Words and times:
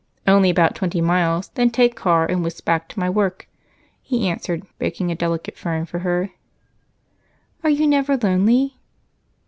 "Only 0.25 0.49
about 0.49 0.73
twenty 0.73 0.99
miles, 0.99 1.49
then 1.49 1.69
take 1.69 1.93
car 1.95 2.25
and 2.25 2.43
whisk 2.43 2.65
back 2.65 2.89
to 2.89 2.99
my 2.99 3.07
work," 3.07 3.47
he 4.01 4.27
answered, 4.27 4.65
breaking 4.79 5.11
a 5.11 5.15
delicate 5.15 5.59
fern 5.59 5.85
for 5.85 5.99
her. 5.99 6.31
"Are 7.63 7.69
you 7.69 7.85
never 7.85 8.17
lonely?" 8.17 8.79